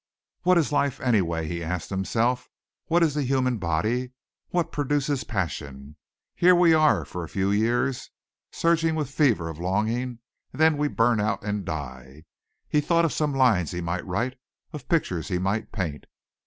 [0.41, 2.49] "What is life anyway?" he asked himself.
[2.87, 4.13] "What is the human body?
[4.49, 5.95] What produces passion?
[6.33, 8.09] Here we are for a few years
[8.51, 10.17] surging with a fever of longing and
[10.59, 12.23] then we burn out and die."
[12.67, 14.39] He thought of some lines he might write,
[14.73, 16.07] of pictures he might paint.